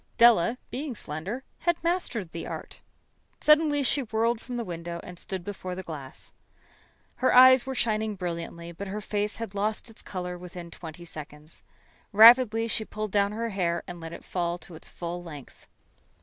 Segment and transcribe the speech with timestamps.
[0.17, 2.81] Della, being slender, had mastered the art.
[3.39, 6.31] Suddenly she whirled from the window and stood before the glass.
[7.17, 11.61] Her eyes were shining brilliantly, but her face had lost its color within twenty seconds.
[12.13, 15.67] Rapidly she pulled down her hair and let it fall to its full length.